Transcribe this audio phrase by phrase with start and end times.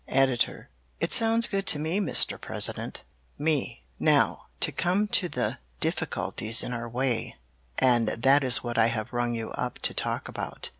[0.07, 0.69] "Editor
[0.99, 2.41] It sounds good to me, Mr.
[2.41, 3.03] President.
[3.37, 7.35] "Me Now to come to the difficulties in our way
[7.77, 10.69] and that is what I have rung you up to talk about.